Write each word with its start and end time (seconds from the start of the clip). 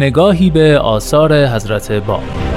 نگاهی 0.00 0.50
به 0.50 0.78
آثار 0.78 1.46
حضرت 1.46 1.92
باب. 1.92 2.49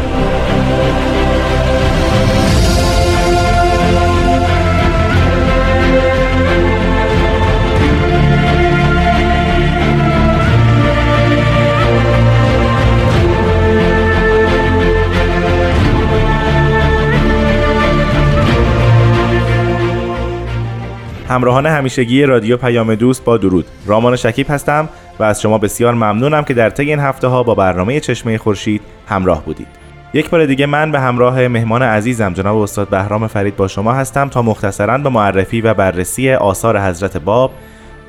همراهان 21.34 21.66
همیشگی 21.66 22.24
رادیو 22.24 22.58
پیام 22.58 22.96
دوست 22.96 23.24
با 23.24 23.38
درود. 23.38 23.66
رامان 23.86 24.16
شکیب 24.16 24.46
هستم 24.50 24.90
و 25.20 25.24
از 25.24 25.42
شما 25.42 25.58
بسیار 25.58 25.94
ممنونم 25.94 26.44
که 26.44 26.54
در 26.54 26.70
طی 26.70 26.90
این 26.90 27.00
هفته 27.00 27.28
ها 27.28 27.44
با 27.44 27.56
برنامه 27.56 28.00
چشمه 28.00 28.38
خورشید 28.38 28.82
همراه 29.08 29.46
بودید. 29.46 29.68
یک 30.14 30.30
بار 30.30 30.46
دیگه 30.46 30.66
من 30.66 30.92
به 30.92 31.00
همراه 31.00 31.48
مهمان 31.48 31.82
عزیزم 31.82 32.34
جناب 32.34 32.58
استاد 32.58 32.90
بهرام 32.90 33.28
فرید 33.28 33.56
با 33.56 33.68
شما 33.68 33.94
هستم 33.94 34.30
تا 34.30 34.42
مختصرا 34.42 34.98
به 34.98 35.10
معرفی 35.10 35.62
و 35.62 35.74
بررسی 35.74 36.32
آثار 36.32 36.80
حضرت 36.80 37.18
باب 37.18 37.52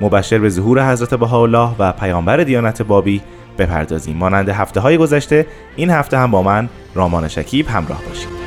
مبشر 0.00 0.38
به 0.38 0.48
ظهور 0.48 0.92
حضرت 0.92 1.14
بهاءالله 1.14 1.70
و 1.78 1.92
پیامبر 1.92 2.36
دیانت 2.36 2.82
بابی 2.82 3.22
بپردازیم. 3.58 4.16
مانند 4.16 4.48
هفته 4.48 4.80
های 4.80 4.96
گذشته 4.98 5.46
این 5.76 5.90
هفته 5.90 6.18
هم 6.18 6.30
با 6.30 6.42
من 6.42 6.68
رامان 6.94 7.28
شکیب 7.28 7.68
همراه 7.68 8.02
باشید. 8.08 8.43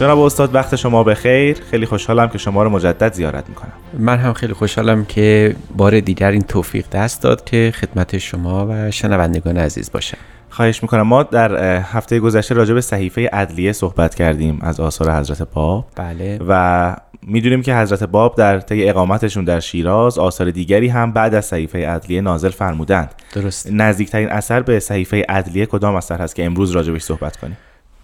جناب 0.00 0.18
استاد 0.18 0.54
وقت 0.54 0.76
شما 0.76 1.04
به 1.04 1.14
خیر 1.14 1.56
خیلی 1.70 1.86
خوشحالم 1.86 2.28
که 2.28 2.38
شما 2.38 2.62
رو 2.62 2.70
مجدد 2.70 3.12
زیارت 3.12 3.48
می‌کنم. 3.48 3.72
من 3.98 4.18
هم 4.18 4.32
خیلی 4.32 4.52
خوشحالم 4.52 5.04
که 5.04 5.56
بار 5.76 6.00
دیگر 6.00 6.30
این 6.30 6.42
توفیق 6.42 6.86
دست 6.92 7.22
داد 7.22 7.44
که 7.44 7.72
خدمت 7.76 8.18
شما 8.18 8.66
و 8.70 8.90
شنوندگان 8.90 9.56
عزیز 9.56 9.92
باشم. 9.92 10.16
خواهش 10.50 10.82
می‌کنم. 10.82 11.02
ما 11.02 11.22
در 11.22 11.80
هفته 11.80 12.20
گذشته 12.20 12.54
راجع 12.54 12.74
به 12.74 12.80
صحیفه 12.80 13.30
ادلیه 13.32 13.72
صحبت 13.72 14.14
کردیم 14.14 14.58
از 14.62 14.80
آثار 14.80 15.18
حضرت 15.18 15.42
باب. 15.42 15.86
بله. 15.96 16.38
و 16.48 16.96
می‌دونیم 17.22 17.62
که 17.62 17.76
حضرت 17.76 18.04
باب 18.04 18.34
در 18.34 18.60
طی 18.60 18.88
اقامتشون 18.88 19.44
در 19.44 19.60
شیراز 19.60 20.18
آثار 20.18 20.50
دیگری 20.50 20.88
هم 20.88 21.12
بعد 21.12 21.34
از 21.34 21.44
صحیفه 21.44 21.84
ادلیه 21.88 22.20
نازل 22.20 22.50
فرمودند. 22.50 23.14
درست. 23.34 23.68
نزدیکترین 23.72 24.28
اثر 24.28 24.62
به 24.62 24.80
صحیفه 24.80 25.26
ادلیه 25.28 25.66
کدام 25.66 25.94
اثر 25.94 26.18
هست 26.18 26.34
که 26.34 26.44
امروز 26.44 26.70
راجبش 26.70 27.02
صحبت 27.02 27.36
کنیم؟ 27.36 27.56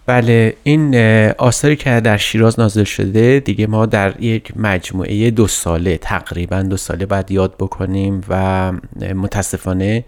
بله 0.06 0.56
این 0.62 0.96
آثاری 1.38 1.76
که 1.76 2.00
در 2.00 2.16
شیراز 2.16 2.60
نازل 2.60 2.84
شده 2.84 3.40
دیگه 3.40 3.66
ما 3.66 3.86
در 3.86 4.20
یک 4.20 4.52
مجموعه 4.56 5.30
دو 5.30 5.46
ساله 5.46 5.98
تقریبا 5.98 6.62
دو 6.62 6.76
ساله 6.76 7.06
باید 7.06 7.30
یاد 7.30 7.54
بکنیم 7.54 8.20
و 8.28 8.72
متاسفانه 9.14 10.04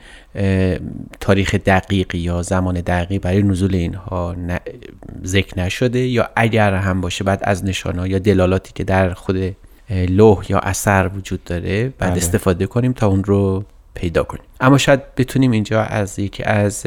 تاریخ 1.20 1.54
دقیق 1.54 2.14
یا 2.14 2.42
زمان 2.42 2.80
دقیق 2.80 3.22
برای 3.22 3.42
نزول 3.42 3.74
اینها 3.74 4.36
ذکر 5.24 5.60
نشده 5.60 5.98
یا 5.98 6.28
اگر 6.36 6.74
هم 6.74 7.00
باشه 7.00 7.24
بعد 7.24 7.40
از 7.42 7.64
نشانه 7.64 8.08
یا 8.08 8.18
دلالاتی 8.18 8.72
که 8.74 8.84
در 8.84 9.14
خود 9.14 9.56
لوح 9.90 10.44
یا 10.48 10.58
اثر 10.58 11.10
وجود 11.16 11.44
داره 11.44 11.84
بعد 11.98 12.10
بله. 12.10 12.16
استفاده 12.16 12.66
کنیم 12.66 12.92
تا 12.92 13.06
اون 13.06 13.24
رو 13.24 13.64
پیدا 13.94 14.22
کنیم 14.22 14.44
اما 14.60 14.78
شاید 14.78 15.14
بتونیم 15.16 15.50
اینجا 15.50 15.82
از 15.82 16.18
یکی 16.18 16.42
از 16.42 16.86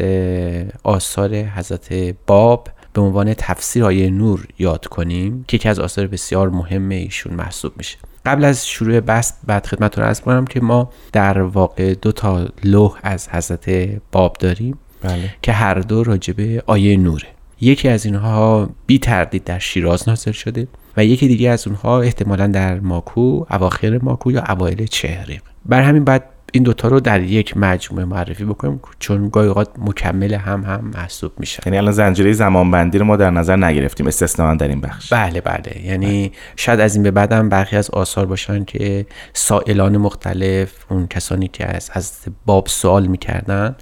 آثار 0.84 1.36
حضرت 1.36 2.16
باب 2.28 2.68
به 2.94 3.02
عنوان 3.02 3.34
تفسیر 3.34 3.84
آیه 3.86 4.10
نور 4.10 4.48
یاد 4.60 4.86
کنیم 4.86 5.46
که 5.48 5.58
یکی 5.58 5.70
از 5.70 5.80
آثار 5.80 6.08
بسیار 6.08 6.50
مهم 6.50 6.90
ایشون 6.90 7.34
محسوب 7.34 7.74
میشه. 7.78 7.98
قبل 8.26 8.46
از 8.46 8.68
شروع 8.68 9.00
بحث 9.00 9.34
بعد 9.48 9.66
خدمتتون 9.66 10.04
ارز 10.04 10.22
کنم 10.22 10.46
که 10.46 10.62
ما 10.62 10.90
در 11.12 11.42
واقع 11.42 11.94
دو 11.94 12.12
تا 12.12 12.48
لوح 12.64 13.00
از 13.04 13.30
حضرت 13.30 13.70
باب 14.12 14.38
داریم 14.40 14.78
بله. 15.02 15.36
که 15.42 15.52
هر 15.52 15.74
دو 15.74 16.04
راجبه 16.04 16.64
آیه 16.66 16.98
نوره. 16.98 17.28
یکی 17.62 17.90
از 17.90 18.06
اینها 18.06 18.70
بی 18.86 19.00
تردید 19.00 19.44
در 19.44 19.60
شیراز 19.60 20.10
نازل 20.10 20.32
شده 20.32 20.68
و 20.98 21.06
یکی 21.06 21.28
دیگه 21.28 21.50
از 21.50 21.68
اونها 21.68 22.02
احتمالا 22.02 22.48
در 22.48 22.80
ماکو 22.80 23.46
اواخر 23.52 24.00
ماکو 24.02 24.32
یا 24.32 24.44
اوایل 24.50 24.86
چهریق 24.86 25.42
بر 25.66 25.82
همین 25.82 26.04
بعد 26.04 26.24
این 26.52 26.64
دوتا 26.64 26.88
رو 26.88 27.00
در 27.00 27.24
یک 27.24 27.58
مجموعه 27.58 28.06
معرفی 28.06 28.46
بکنیم 28.46 28.82
چون 29.00 29.30
گاهی 29.30 29.48
اوقات 29.48 29.70
مکمل 29.78 30.34
هم 30.34 30.64
هم 30.64 30.92
محسوب 30.96 31.32
میشه. 31.38 31.64
یعنی 31.66 31.78
الان 31.78 31.92
زنجیره 31.92 32.34
زمانبندی 32.34 32.98
رو 32.98 33.06
ما 33.06 33.18
در 33.18 33.30
نظر 33.30 33.56
نگرفتیم 33.56 34.08
استثنا 34.08 34.56
در 34.56 34.68
این 34.68 34.82
بخش. 34.82 35.14
بله 35.14 35.42
بله. 35.42 35.86
یعنی 35.86 36.28
بله. 36.28 36.38
شاید 36.56 36.80
از 36.80 36.96
این 36.96 37.04
به 37.04 37.12
بعدم 37.12 37.50
برخی 37.50 37.76
از 37.76 37.90
آثار 37.90 38.26
باشن 38.26 38.64
که 38.64 39.06
سائلان 39.34 39.98
مختلف 39.98 40.72
اون 40.90 41.08
کسانی 41.08 41.48
که 41.48 41.76
از 41.76 41.90
از 41.94 42.14
باب 42.46 42.68
سوال 42.68 43.08
می‌کردن 43.08 43.76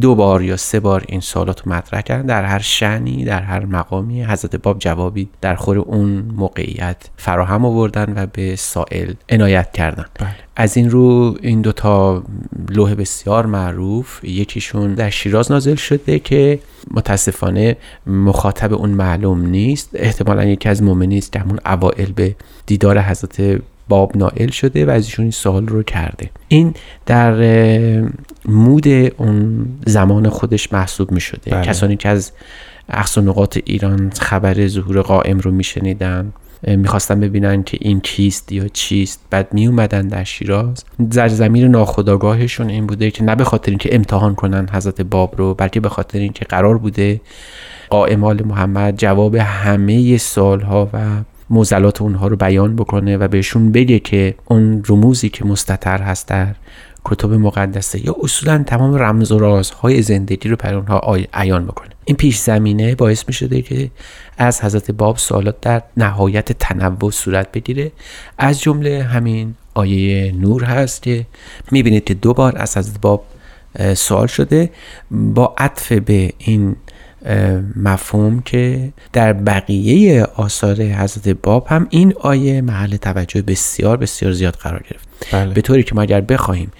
دو 0.00 0.14
بار 0.14 0.42
یا 0.42 0.56
سه 0.56 0.80
بار 0.80 1.04
این 1.08 1.20
سوالات 1.20 1.66
رو 1.66 1.72
مطرح 1.72 2.00
کردن 2.00 2.26
در 2.26 2.44
هر 2.44 2.58
شنی 2.58 3.24
در 3.24 3.42
هر 3.42 3.64
مقامی. 3.64 4.24
حضرت 4.24 4.56
باب 4.56 4.78
جوابی 4.78 5.28
در 5.40 5.54
خور 5.54 5.78
اون 5.78 6.08
موقعیت 6.36 6.96
فراهم 7.16 7.64
آوردن 7.64 8.12
و 8.16 8.26
به 8.26 8.56
سائل 8.56 9.12
عنایت 9.28 9.72
کردن. 9.72 10.04
بله. 10.20 10.43
از 10.56 10.76
این 10.76 10.90
رو 10.90 11.36
این 11.42 11.60
دوتا 11.60 12.22
لوح 12.70 12.94
بسیار 12.94 13.46
معروف 13.46 14.24
یکیشون 14.24 14.94
در 14.94 15.10
شیراز 15.10 15.52
نازل 15.52 15.74
شده 15.74 16.18
که 16.18 16.58
متاسفانه 16.90 17.76
مخاطب 18.06 18.72
اون 18.72 18.90
معلوم 18.90 19.46
نیست. 19.46 19.90
احتمالا 19.94 20.44
یکی 20.44 20.68
از 20.68 20.82
مؤمنی 20.82 21.18
است 21.18 21.32
که 21.32 21.38
همون 21.38 21.58
اوائل 21.66 22.12
به 22.12 22.36
دیدار 22.66 22.98
حضرت 22.98 23.60
باب 23.88 24.16
نائل 24.16 24.50
شده 24.50 24.86
و 24.86 24.90
از 24.90 25.04
ایشون 25.04 25.22
این 25.22 25.32
سوال 25.32 25.66
رو 25.66 25.82
کرده. 25.82 26.30
این 26.48 26.74
در 27.06 27.34
مود 28.44 28.88
اون 28.88 29.66
زمان 29.86 30.28
خودش 30.28 30.72
محسوب 30.72 31.10
می 31.10 31.20
شده 31.20 31.50
بله. 31.50 31.64
کسانی 31.66 31.96
که 31.96 32.08
از 32.08 32.32
اقصا 32.88 33.20
نقاط 33.20 33.58
ایران 33.64 34.12
خبر 34.20 34.66
ظهور 34.66 35.00
قائم 35.00 35.38
رو 35.38 35.50
میشنیدن. 35.50 36.32
می‌خواستن 36.66 37.20
ببینن 37.20 37.62
که 37.62 37.78
این 37.80 38.00
کیست 38.00 38.52
یا 38.52 38.68
چیست. 38.68 39.20
بعد 39.30 39.54
می 39.54 39.66
اومدن 39.66 40.08
در 40.08 40.24
شیراز. 40.24 40.84
زمیر 41.28 41.68
ناخداگاهشون 41.68 42.68
این 42.68 42.86
بوده 42.86 43.10
که 43.10 43.24
نه 43.24 43.34
به 43.34 43.44
خاطر 43.44 43.70
اینکه 43.70 43.94
امتحان 43.94 44.34
کنن 44.34 44.68
حضرت 44.72 45.00
باب 45.00 45.34
رو 45.36 45.54
بلکه 45.54 45.80
به 45.80 45.88
خاطر 45.88 46.18
اینکه 46.18 46.44
قرار 46.44 46.78
بوده 46.78 47.20
قائم 47.90 48.20
محمد 48.20 48.96
جواب 48.96 49.34
همه 49.34 50.16
سالها 50.16 50.90
و 50.92 50.98
موزلات 51.50 52.02
اونها 52.02 52.26
رو 52.26 52.36
بیان 52.36 52.76
بکنه 52.76 53.16
و 53.16 53.28
بهشون 53.28 53.72
بگه 53.72 53.98
که 53.98 54.34
اون 54.44 54.82
رموزی 54.88 55.28
که 55.28 55.44
مستطر 55.44 56.02
هست 56.02 56.28
در 56.28 56.54
کتب 57.04 57.32
مقدسه 57.32 58.06
یا 58.06 58.16
اصولا 58.22 58.64
تمام 58.66 58.94
رمز 58.94 59.32
و 59.32 59.38
رازهای 59.38 60.02
زندگی 60.02 60.48
رو 60.48 60.56
پر 60.56 60.74
اونها 60.74 61.16
عیان 61.34 61.66
بکنه. 61.66 61.88
این 62.04 62.16
پیش 62.16 62.38
زمینه 62.38 62.94
باعث 62.94 63.24
می 63.28 63.34
شده 63.34 63.62
که 63.62 63.90
از 64.38 64.60
حضرت 64.60 64.90
باب 64.90 65.16
سوالات 65.16 65.60
در 65.60 65.82
نهایت 65.96 66.52
تنوع 66.52 67.10
صورت 67.10 67.52
بگیره. 67.52 67.92
از 68.38 68.60
جمله 68.60 69.02
همین 69.02 69.54
آیه 69.74 70.32
نور 70.32 70.64
هست 70.64 71.02
که 71.02 71.26
می‌بینید 71.70 72.04
که 72.04 72.14
دو 72.14 72.34
بار 72.34 72.52
از 72.56 72.76
حضرت 72.76 73.00
باب 73.00 73.24
سوال 73.94 74.26
شده. 74.26 74.70
با 75.10 75.54
عطف 75.58 75.92
به 75.92 76.32
این 76.38 76.76
مفهوم 77.76 78.40
که 78.40 78.92
در 79.12 79.32
بقیه 79.32 80.22
آثار 80.22 80.82
حضرت 80.82 81.28
باب 81.28 81.66
هم 81.66 81.86
این 81.90 82.14
آیه 82.20 82.60
محل 82.60 82.96
توجه 82.96 83.42
بسیار 83.42 83.96
بسیار 83.96 84.32
زیاد 84.32 84.54
قرار 84.54 84.82
گرفت 84.90 85.08
بله. 85.32 85.54
به 85.54 85.60
طوری 85.60 85.82
که 85.82 85.94
ما 85.94 86.02
اگر 86.02 86.20
بخواهیم 86.20 86.72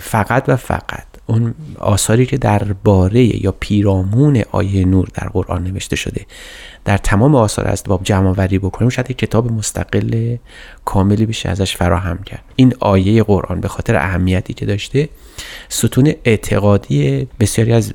فقط 0.00 0.44
و 0.48 0.56
فقط 0.56 1.09
اون 1.30 1.54
آثاری 1.78 2.26
که 2.26 2.36
درباره 2.36 3.44
یا 3.44 3.54
پیرامون 3.60 4.42
آیه 4.52 4.84
نور 4.84 5.08
در 5.14 5.28
قرآن 5.28 5.64
نوشته 5.64 5.96
شده 5.96 6.26
در 6.84 6.96
تمام 6.96 7.34
آثار 7.34 7.68
از 7.68 7.82
باب 7.86 8.00
جمع 8.04 8.28
آوری 8.28 8.58
بکنیم 8.58 8.88
شاید 8.88 9.06
کتاب 9.06 9.52
مستقل 9.52 10.36
کاملی 10.84 11.26
بشه 11.26 11.48
ازش 11.48 11.76
فراهم 11.76 12.18
کرد. 12.22 12.42
این 12.56 12.74
آیه 12.80 13.22
قرآن 13.22 13.60
به 13.60 13.68
خاطر 13.68 13.96
اهمیتی 13.96 14.54
که 14.54 14.66
داشته 14.66 15.08
ستون 15.68 16.12
اعتقادی 16.24 17.28
بسیاری 17.40 17.72
از 17.72 17.92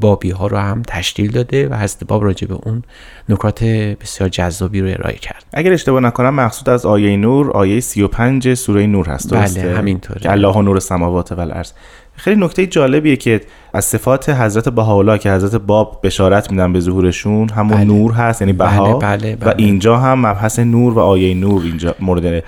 بابی 0.00 0.30
ها 0.30 0.46
رو 0.46 0.56
هم 0.56 0.82
تشکیل 0.82 1.30
داده 1.30 1.68
و 1.68 1.74
حضرت 1.74 2.04
باب 2.04 2.24
راجع 2.24 2.46
به 2.46 2.54
اون 2.54 2.82
نکات 3.28 3.64
بسیار 3.64 4.28
جذابی 4.28 4.80
رو 4.80 4.88
ارائه 4.88 5.16
کرد. 5.16 5.44
اگر 5.52 5.72
اشتباه 5.72 6.00
نکنم 6.00 6.34
مقصود 6.34 6.68
از 6.68 6.86
آیه 6.86 7.16
نور 7.16 7.50
آیه 7.50 7.80
35 7.80 8.54
سوره 8.54 8.86
نور 8.86 9.08
هست 9.08 9.34
بله 9.34 9.76
همینطوره. 9.76 10.30
الله 10.32 10.62
نور 10.62 10.80
سماوات 10.80 11.32
و 11.32 11.40
الارض 11.40 11.72
خیلی 12.18 12.44
نکته 12.44 12.66
جالبیه 12.66 13.16
که 13.16 13.40
از 13.72 13.84
صفات 13.84 14.28
حضرت 14.30 14.68
بهاءالله 14.68 15.18
که 15.18 15.32
حضرت 15.32 15.54
باب 15.54 16.00
بشارت 16.02 16.50
میدن 16.50 16.72
به 16.72 16.80
ظهورشون 16.80 17.48
همون 17.48 17.76
بله. 17.76 17.84
نور 17.84 18.12
هست 18.12 18.42
یعنی 18.42 18.52
بها 18.52 18.98
بله، 18.98 19.16
بله، 19.18 19.34
و 19.34 19.36
بله. 19.36 19.54
اینجا 19.58 19.96
هم 19.96 20.26
مبحث 20.26 20.58
نور 20.58 20.92
و 20.94 20.98
آیه 20.98 21.34
نور 21.34 21.62
اینجا 21.62 21.94
مورد 22.00 22.44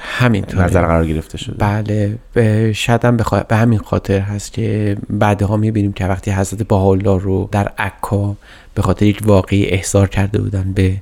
نظر 0.54 0.86
قرار 0.86 1.06
گرفته 1.06 1.38
شده 1.38 1.56
بله 1.58 2.18
به- 2.34 2.72
شاید 2.72 3.04
هم 3.04 3.16
بخوا- 3.16 3.44
به 3.48 3.56
همین 3.56 3.78
خاطر 3.78 4.18
هست 4.20 4.52
که 4.52 4.96
بعدها 5.10 5.56
می‌بینیم 5.56 5.92
که 5.92 6.06
وقتی 6.06 6.30
حضرت 6.30 6.62
بهاءالله 6.62 7.20
رو 7.22 7.48
در 7.52 7.68
عکا 7.78 8.36
به 8.74 8.82
خاطر 8.82 9.06
یک 9.06 9.20
واقعی 9.26 9.66
احضار 9.66 10.08
کرده 10.08 10.38
بودن 10.38 10.72
به 10.74 10.92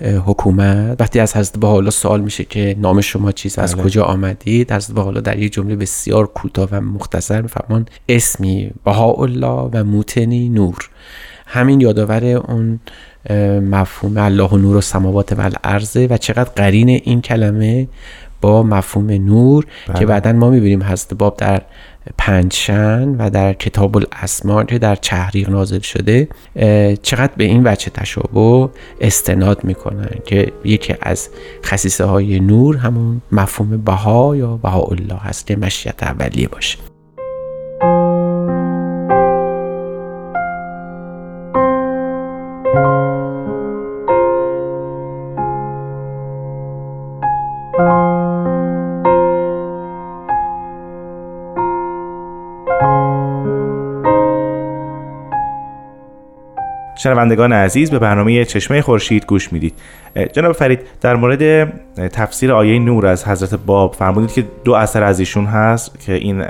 حکومت. 0.00 1.00
وقتی 1.00 1.20
از 1.20 1.36
حضرت 1.36 1.58
بهاءالله 1.58 1.90
سوال 1.90 2.20
میشه 2.20 2.44
که 2.44 2.76
نام 2.78 3.00
شما 3.00 3.32
چیست 3.32 3.58
از 3.58 3.74
بله. 3.74 3.84
کجا 3.84 4.04
آمدید؟ 4.04 4.72
حضرت 4.72 4.94
بهاءالله 4.94 5.20
در 5.20 5.38
یک 5.38 5.52
جمله 5.52 5.76
بسیار 5.76 6.26
کوتاه 6.26 6.68
و 6.72 6.80
مختصر 6.80 7.42
میفرمان. 7.42 7.86
اسمی 8.08 8.70
بهاءالله 8.84 9.70
و 9.72 9.84
موتنی 9.84 10.48
نور. 10.48 10.90
همین 11.46 11.80
یادآور 11.80 12.24
اون 12.24 12.80
مفهوم 13.60 14.18
الله 14.18 14.48
و 14.48 14.56
نور 14.56 14.76
و 14.76 14.80
سماوات 14.80 15.32
و 15.32 15.40
الارضه 15.40 16.06
و 16.06 16.16
چقدر 16.16 16.50
قرین 16.56 16.88
این 16.88 17.20
کلمه 17.20 17.88
با 18.40 18.62
مفهوم 18.62 19.10
نور 19.10 19.66
بله. 19.88 19.98
که 19.98 20.06
بعدا 20.06 20.32
ما 20.32 20.50
می‌بینیم 20.50 20.82
حضرت 20.82 21.14
باب 21.14 21.36
در 21.36 21.62
پنجشن 22.18 23.08
و 23.18 23.30
در 23.30 23.52
کتاب 23.52 23.96
الاسماء 23.96 24.64
که 24.64 24.78
در 24.78 24.96
چهریق 24.96 25.50
نازل 25.50 25.80
شده 25.80 26.28
چقدر 27.02 27.32
به 27.36 27.44
این 27.44 27.66
وجه 27.66 27.90
تشابه 27.90 28.70
استناد 29.00 29.64
می‌کنن 29.64 30.10
که 30.24 30.52
یکی 30.64 30.94
از 31.00 31.28
خصیصه 31.64 32.04
های 32.04 32.40
نور 32.40 32.76
همون 32.76 33.22
مفهوم 33.32 33.76
بها 33.76 34.36
یا 34.36 34.56
بهاءالله 34.56 35.16
هست 35.16 35.46
که 35.46 35.56
مشیت 35.56 36.02
اولیه 36.02 36.48
باشه 36.48 36.78
شنوندگان 56.98 57.52
عزیز 57.52 57.90
به 57.90 57.98
برنامه 57.98 58.44
چشمه 58.44 58.82
خورشید 58.82 59.26
گوش 59.26 59.52
می‌دید. 59.52 59.74
جناب 60.32 60.52
فرید 60.52 60.80
در 61.00 61.16
مورد 61.16 61.72
تفسیر 62.12 62.52
آیه 62.52 62.78
نور 62.78 63.06
از 63.06 63.28
حضرت 63.28 63.54
باب 63.54 63.94
فرمودید 63.94 64.32
که 64.32 64.44
دو 64.64 64.72
اثر 64.72 65.02
از 65.02 65.18
ایشون 65.18 65.44
هست 65.44 66.00
که 66.00 66.12
این 66.12 66.44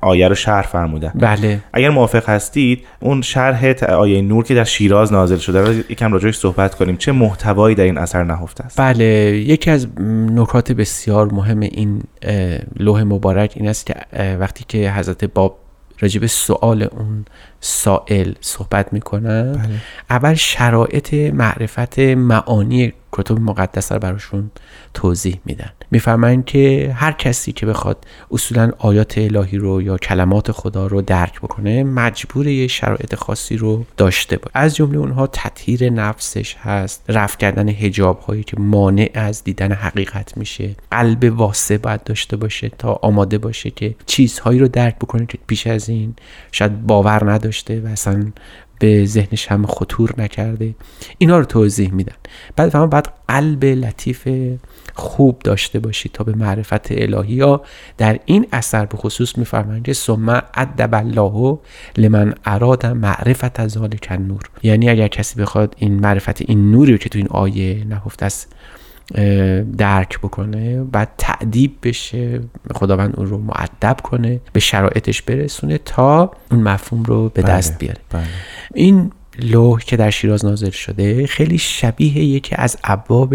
آیه 0.00 0.28
رو 0.28 0.34
شرح 0.34 0.66
فرمودن 0.66 1.12
بله. 1.14 1.60
اگر 1.72 1.90
موافق 1.90 2.28
هستید 2.28 2.86
اون 3.00 3.22
شرح 3.22 3.74
آیه 3.88 4.22
نور 4.22 4.44
که 4.44 4.54
در 4.54 4.64
شیراز 4.64 5.12
نازل 5.12 5.36
شده 5.36 5.60
رو 5.60 5.72
یکم 5.72 6.12
راجعش 6.12 6.36
صحبت 6.38 6.74
کنیم. 6.74 6.96
چه 6.96 7.12
محتوایی 7.12 7.74
در 7.74 7.84
این 7.84 7.98
اثر 7.98 8.24
نهفته 8.24 8.64
است؟ 8.64 8.80
بله. 8.80 9.04
یکی 9.36 9.70
از 9.70 9.86
نکات 10.30 10.72
بسیار 10.72 11.32
مهم 11.32 11.60
این 11.60 12.02
لوح 12.78 13.02
مبارک 13.02 13.52
این 13.56 13.68
است 13.68 13.86
که 13.86 13.94
وقتی 14.40 14.64
که 14.68 14.92
حضرت 14.92 15.24
باب 15.24 15.58
راجع 16.00 16.20
به 16.20 16.26
سوال 16.26 16.82
اون 16.82 17.24
سائل 17.60 18.32
صحبت 18.40 18.92
می‌کنن 18.92 19.80
اول 20.10 20.34
شرایط 20.34 21.14
معرفت 21.14 21.98
معانی 21.98 22.92
کتب 23.12 23.40
مقدسه 23.40 23.94
رو 23.94 24.00
براشون 24.00 24.50
توضیح 24.94 25.40
میدن 25.44 25.70
میفرمایند 25.90 26.44
که 26.44 26.92
هر 26.96 27.12
کسی 27.12 27.52
که 27.52 27.66
بخواد 27.66 28.06
اصولا 28.30 28.70
آیات 28.78 29.18
الهی 29.18 29.58
رو 29.58 29.82
یا 29.82 29.98
کلمات 29.98 30.52
خدا 30.52 30.86
رو 30.86 31.02
درک 31.02 31.40
بکنه 31.40 31.84
مجبور 31.84 32.46
یه 32.46 32.66
شرایط 32.66 33.14
خاصی 33.14 33.56
رو 33.56 33.84
داشته 33.96 34.36
باشه. 34.36 34.50
از 34.54 34.76
جمله 34.76 34.98
اونها 34.98 35.26
تطهیر 35.26 35.90
نفسش 35.90 36.56
هست 36.56 37.04
رفع 37.08 37.36
کردن 37.38 37.68
هجاب 37.68 38.20
هایی 38.20 38.42
که 38.42 38.60
مانع 38.60 39.10
از 39.14 39.44
دیدن 39.44 39.72
حقیقت 39.72 40.36
میشه. 40.36 40.76
قلب 40.90 41.40
واسه 41.40 41.78
باید 41.78 42.04
داشته 42.04 42.36
باشه 42.36 42.68
تا 42.78 42.92
آماده 43.02 43.38
باشه 43.38 43.70
که 43.70 43.94
چیزهایی 44.06 44.58
رو 44.58 44.68
درک 44.68 44.96
بکنه 44.96 45.26
که 45.26 45.38
پیش 45.46 45.66
از 45.66 45.88
این 45.88 46.14
شاید 46.52 46.86
باور 46.86 47.32
نداشته 47.32 47.80
و 47.80 47.86
اصلا 47.86 48.32
به 48.78 49.04
ذهنش 49.06 49.46
هم 49.46 49.66
خطور 49.66 50.14
نکرده. 50.18 50.74
اینا 51.18 51.38
رو 51.38 51.44
توضیح 51.44 51.92
میدن. 51.92 52.14
بعد 52.56 52.68
فهم 52.68 52.86
بعد 52.86 53.12
قلب 53.28 53.64
لطیف 53.64 54.28
خوب 55.00 55.38
داشته 55.44 55.78
باشی 55.78 56.10
تا 56.12 56.24
به 56.24 56.32
معرفت 56.32 56.92
الهی. 56.92 57.34
یا 57.34 57.62
در 57.98 58.18
این 58.24 58.46
اثر 58.52 58.86
به 58.86 58.96
خصوص 58.96 59.38
میفرمایند 59.38 59.84
که 59.84 59.92
ثم 59.92 60.28
ادب 60.54 60.94
الله 60.94 61.58
لمن 61.96 62.34
اراد 62.44 62.86
معرفت 62.86 63.68
ذالک 63.68 64.08
النور. 64.10 64.42
یعنی 64.62 64.90
اگر 64.90 65.08
کسی 65.08 65.40
بخواد 65.40 65.74
این 65.78 66.00
معرفت 66.00 66.40
این 66.40 66.70
نوری 66.70 66.92
رو 66.92 66.98
که 66.98 67.08
تو 67.08 67.18
این 67.18 67.28
آیه 67.28 67.84
نهفته 67.84 68.26
است 68.26 68.52
درک 69.78 70.18
بکنه 70.18 70.84
بعد 70.84 71.08
تعدیب 71.18 71.72
بشه 71.82 72.40
خداوند 72.74 73.14
اون 73.16 73.26
رو 73.26 73.38
معدب 73.38 73.96
کنه 74.02 74.40
به 74.52 74.60
شرایطش 74.60 75.22
برسونه 75.22 75.78
تا 75.78 76.30
اون 76.50 76.62
مفهوم 76.62 77.02
رو 77.02 77.28
به 77.28 77.42
دست 77.42 77.78
بیاره. 77.78 77.98
بله. 78.10 78.22
این 78.74 79.12
لوح 79.42 79.80
که 79.80 79.96
در 79.96 80.10
شیراز 80.10 80.44
نازل 80.44 80.70
شده 80.70 81.26
خیلی 81.26 81.58
شبیه 81.58 82.18
یکی 82.24 82.54
از 82.58 82.76
ابواب 82.84 83.34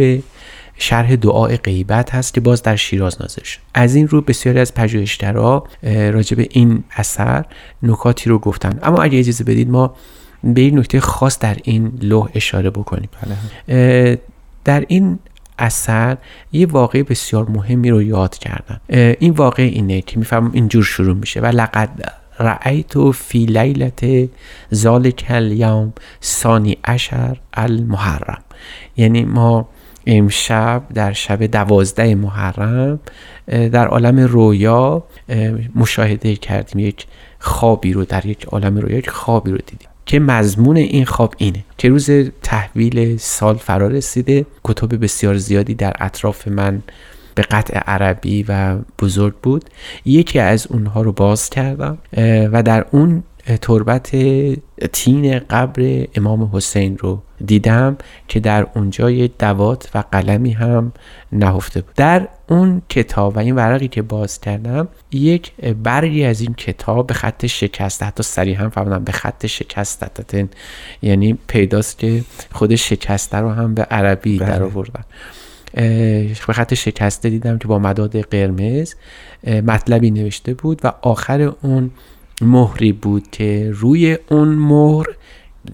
شرح 0.78 1.16
دعای 1.16 1.58
غیبت 1.58 2.16
هست 2.16 2.34
که 2.34 2.42
باز 2.42 2.64
در 2.64 2.76
شیراز 2.76 3.22
نازل 3.22 3.44
شد. 3.44 3.60
از 3.74 3.96
این 3.96 4.08
رو 4.08 4.22
بسیاری 4.22 4.60
از 4.60 4.74
پژوهشگرا 4.74 5.68
راجع 5.84 6.38
به 6.38 6.48
این 6.52 6.84
اثر 6.92 7.46
نکاتی 7.84 8.30
رو 8.30 8.40
گفتن 8.40 8.80
اما 8.84 9.04
اگه 9.04 9.20
اجازه 9.20 9.44
بدید 9.44 9.70
ما 9.70 9.96
به 10.44 10.62
این 10.62 10.80
نکته 10.80 11.00
خاص 11.00 11.40
در 11.40 11.58
این 11.64 11.92
لوح 12.02 12.30
اشاره 12.34 12.70
بکنیم. 12.70 13.10
اه، 13.68 14.16
در 14.66 14.86
این 14.88 15.20
اثر 15.60 16.18
یه 16.52 16.66
واقعه 16.66 17.04
بسیار 17.04 17.50
مهمی 17.50 17.90
رو 17.90 18.02
یاد 18.02 18.38
کردن. 18.38 18.80
این 19.20 19.32
واقعه 19.32 19.66
اینه 19.66 20.02
که 20.02 20.20
می‌فهمم 20.20 20.52
اینجور 20.54 20.84
شروع 20.84 21.16
میشه. 21.16 21.40
و 21.40 21.46
لقد 21.46 21.90
رأیت 22.40 23.12
فی 23.12 23.46
لیلت 23.46 24.30
ذالک 24.74 25.26
الیوم 25.30 25.94
ثانی 26.24 26.78
عشر 26.84 27.38
المحرم. 27.54 28.44
یعنی 28.98 29.26
ما 29.26 29.70
امشب 30.08 30.84
در 30.94 31.14
شب 31.14 31.44
دوازده 31.44 32.16
محرم 32.16 33.00
در 33.48 33.88
عالم 33.88 34.20
رویا 34.20 35.04
اه، 35.30 35.52
مشاهده 35.76 36.36
کردیم. 36.36 36.80
یک 36.80 37.06
خوابی 37.40 37.94
رو 37.94 38.06
در 38.06 38.26
یک 38.26 38.46
عالم 38.46 38.78
رویا 38.78 38.98
یک 38.98 39.10
خوابی 39.10 39.52
رو 39.52 39.58
دیدیم. 39.58 39.90
که 40.06 40.20
مضمون 40.20 40.78
این 40.78 41.06
خواب 41.06 41.34
اینه 41.38 41.64
که 41.78 41.90
روز 41.90 42.10
تحویل 42.44 43.18
سال 43.18 43.56
فرا 43.56 43.88
رسیده. 43.88 44.46
کتب 44.64 45.04
بسیار 45.04 45.38
زیادی 45.38 45.74
در 45.74 45.94
اطراف 46.00 46.48
من 46.48 46.84
به 47.36 47.42
قطع 47.42 47.78
عربی 47.78 48.46
و 48.48 48.78
بزرگ 49.00 49.34
بود. 49.44 49.66
یکی 50.06 50.40
از 50.40 50.68
اونها 50.70 51.02
رو 51.02 51.12
باز 51.12 51.50
کردم 51.50 51.98
و 52.52 52.64
در 52.64 52.86
اون 52.92 53.24
تربت 53.62 54.16
تین 54.94 55.40
قبر 55.40 56.08
امام 56.16 56.50
حسین 56.54 56.98
رو 56.98 57.22
دیدم 57.46 57.98
که 58.28 58.40
در 58.40 58.68
اونجا 58.76 59.12
یه 59.12 59.28
دوات 59.40 59.90
و 59.96 60.04
قلمی 60.12 60.52
هم 60.52 60.94
نهفته 61.32 61.82
بود 61.82 61.96
در 61.96 62.28
اون 62.50 62.82
کتاب 62.90 63.36
و 63.36 63.40
این 63.40 63.56
ورقی 63.56 63.88
که 63.88 64.02
باز 64.02 64.40
کردم 64.40 64.88
یک 65.12 65.52
برگی 65.84 66.24
از 66.24 66.42
این 66.42 66.54
کتاب 66.54 67.08
به 67.08 67.14
خط 67.14 67.46
شکسته 67.46 68.06
حتی 68.06 68.24
سریع 68.24 68.56
هم 68.56 68.70
فهمیدم 68.70 69.04
به 69.04 69.12
خط 69.12 69.46
شکسته 69.46 70.48
یعنی 71.02 71.38
پیداست 71.48 72.00
که 72.00 72.24
خود 72.52 72.76
شکسته 72.76 73.38
رو 73.38 73.50
هم 73.50 73.74
به 73.74 73.84
عربی 73.84 74.38
بله. 74.38 74.50
در 74.50 74.64
آوردن 74.64 75.04
به 76.48 76.54
خط 76.54 76.74
شکسته 76.74 77.30
دیدم 77.30 77.58
که 77.58 77.68
با 77.68 77.80
مداد 77.80 78.22
قرمز 78.22 78.94
مطلبی 79.48 80.12
نوشته 80.12 80.54
بود 80.54 80.82
و 80.84 80.94
آخر 81.02 81.42
اون 81.62 81.92
مهری 82.42 82.92
بود 82.92 83.28
که 83.32 83.72
روی 83.74 84.18
اون 84.30 84.48
مهر 84.48 85.06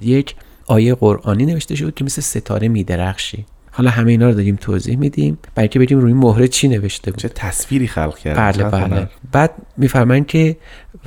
یک 0.01 0.35
آیه 0.67 0.95
قرآنی 0.95 1.45
نوشته 1.45 1.75
شد 1.75 1.93
که 1.93 2.03
مثل 2.03 2.21
ستاره 2.21 2.67
میدرخشی. 2.67 3.45
حالا 3.71 3.89
همه 3.89 4.11
اینا 4.11 4.27
رو 4.29 4.33
داریم 4.33 4.55
توضیح 4.55 4.97
میدیم. 4.97 5.37
برای 5.55 5.67
که 5.67 5.79
بگیم 5.79 5.99
روی 5.99 6.13
مهره 6.13 6.47
چی 6.47 6.67
نوشته 6.67 7.11
بود. 7.11 7.19
چه 7.19 7.29
تصویری 7.29 7.87
خلق 7.87 8.17
کرد؟ 8.17 8.37
بله 8.37 8.63
بله. 8.63 9.09
بعد 9.31 9.53
میفرمایند 9.77 10.27
که 10.27 10.57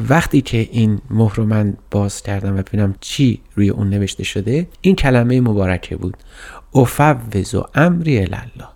وقتی 0.08 0.40
که 0.40 0.68
این 0.73 1.00
مهر 1.11 1.34
رو 1.34 1.46
من 1.46 1.76
باز 1.90 2.23
کردم 2.23 2.58
و 2.58 2.62
ببینم 2.62 2.94
چی 3.00 3.40
روی 3.54 3.70
اون 3.70 3.90
نوشته 3.90 4.25
شده 4.25 4.66
این 4.80 4.96
کلمه 4.96 5.40
مبارکه 5.40 5.96
بود. 5.96 6.16
افوض 6.75 7.54
و 7.54 7.64
امری 7.75 8.18
الله 8.18 8.74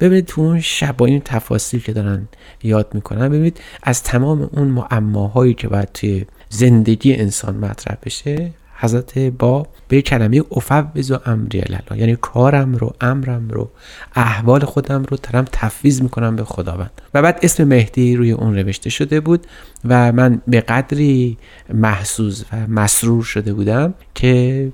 ببینید 0.00 0.26
تو 0.26 0.40
اون 0.40 0.60
شب 0.60 0.96
با 0.96 1.06
این 1.06 1.22
تفاصیل 1.24 1.82
که 1.82 1.92
دارن 1.92 2.28
یاد 2.62 2.94
می‌کنن 2.94 3.28
ببینید 3.28 3.60
از 3.82 4.02
تمام 4.02 4.50
اون 4.52 4.68
معماهایی 4.68 5.54
که 5.54 5.68
باید 5.68 5.92
توی 5.94 6.24
زندگی 6.48 7.14
انسان 7.14 7.56
مطرح 7.56 7.96
بشه 8.02 8.50
حضرت 8.82 9.18
با 9.18 9.66
به 9.88 10.02
کلمه 10.02 10.42
افوض 10.50 11.10
و 11.10 11.18
امری 11.26 11.60
الله 11.60 11.80
یعنی 11.96 12.16
کارم 12.20 12.74
رو 12.74 12.94
امرم 13.00 13.48
رو 13.48 13.70
احوال 14.14 14.64
خودم 14.64 15.02
رو 15.02 15.16
ترم 15.16 15.44
تفویض 15.52 16.02
می‌کنم 16.02 16.36
به 16.36 16.44
خداوند. 16.44 16.90
و 17.14 17.22
بعد 17.22 17.38
اسم 17.42 17.64
مهدی 17.64 18.16
روی 18.16 18.32
اون 18.32 18.54
نوشته 18.54 18.90
شده 18.90 19.20
بود 19.20 19.46
و 19.84 20.12
من 20.12 20.42
به 20.48 20.60
قدری 20.60 21.38
محسوس 21.74 22.44
و 22.52 22.56
مسرور 22.68 23.22
شده 23.24 23.52
بودم 23.54 23.94
که 24.14 24.72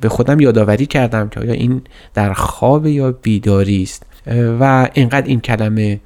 به 0.00 0.08
خودم 0.08 0.40
یادآوری 0.40 0.86
کردم 0.86 1.28
که 1.28 1.40
آیا 1.40 1.52
این 1.52 1.82
در 2.14 2.32
خواب 2.32 2.86
یا 2.86 3.12
بیداری 3.12 3.82
است. 3.82 4.02
و 4.60 4.88
اینقدر 4.94 5.26
این 5.26 5.40
کلمه 5.40 6.00